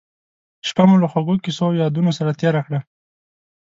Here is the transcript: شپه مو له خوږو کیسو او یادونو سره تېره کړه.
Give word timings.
شپه 0.67 0.83
مو 0.87 0.95
له 1.03 1.07
خوږو 1.11 1.35
کیسو 1.43 1.63
او 1.69 1.79
یادونو 1.81 2.11
سره 2.17 2.37
تېره 2.39 2.61
کړه. 2.65 2.79